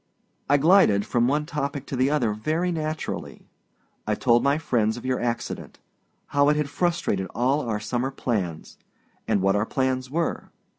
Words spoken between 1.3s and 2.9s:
topic to the other very